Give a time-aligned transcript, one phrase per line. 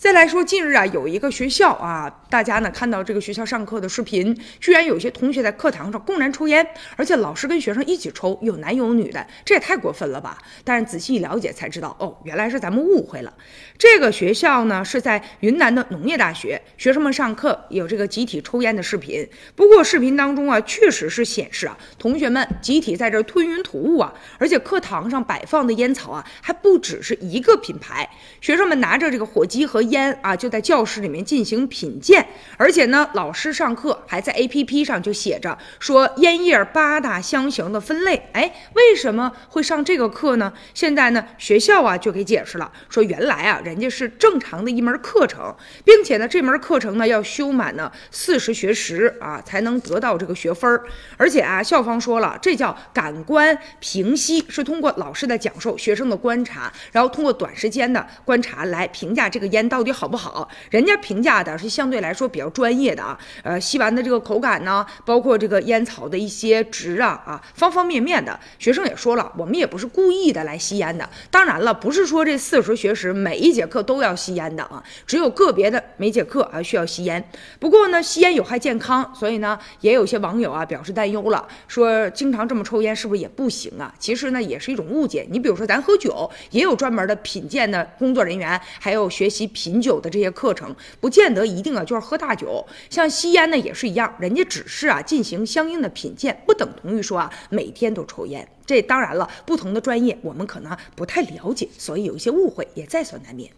[0.00, 10.38] 再来说，近日啊，有一个学校啊，大家呢看到这个学校上课的视频，居然有些同学在课堂上公然抽烟，而且老师跟学生一起抽，有男有女的，这也太过分了吧！
[10.64, 13.34] 但是仔细一了解才知道，哦，原来是咱们误会了。
[13.76, 19.28] 这个学校呢是在云南的农业大学，学生们上课有这个集体抽烟的视频。
[19.54, 28.08] 不过视频当中啊，确实是显示啊，同学们集体在这吞云吐雾啊，而且课堂上摆放的烟草啊，还不只是一个品牌，
[28.40, 29.89] 学生们拿着这个火机和。
[29.90, 32.26] 烟啊，就在教室里面进行品鉴，
[32.56, 38.28] 而且呢，老师上课还在 A P P 上就写着说烟叶八大香型的分类。
[38.32, 40.52] 哎，为什么会上这个课呢？
[40.72, 45.52] 现在呢，学校啊就给解释了，说原来啊，人家是正常的一门课程，
[45.84, 50.84] 并且呢，这门课程呢要修满呢四十学时啊，才能得到这个学分儿。
[51.16, 59.79] 而且啊，校方说了，这叫感官评析，是通过老师的讲授、学生的观察，然后通过短时间的观察来评价这个烟到。
[59.80, 60.46] 到底好不好？
[60.68, 68.38] 人家评价的是相对来说比较专业的啊，呃，吸完的这个口感呢，包括这个烟草的一些值啊啊，方方面面的。
[68.58, 71.08] 学生也说了，我们也不是故意的来吸烟的。
[71.30, 77.26] 当然了，不是说这四十学时每一节课都要吸烟的啊，只有个别的每节课啊需要吸烟。
[77.58, 83.94] 不过呢，吸烟有害健康，所以呢，也有些网友啊表示担忧了，说经常这么抽烟是不是也不行啊？
[83.98, 85.26] 其实呢，也是一种误解。
[85.30, 89.69] 你比如说咱喝酒，也有专门的品鉴的工作人员，还有学习品。
[89.70, 92.66] 饮酒的这些课程，不见得一定啊就是喝大酒。
[92.90, 98.46] 像吸烟呢也是一样，人家只是啊进行相应的品鉴，不等同于说啊每天都抽烟。
[98.66, 103.50] 这当然了，不同的专业我们可能不太了解，所以有一些误会也在所难免。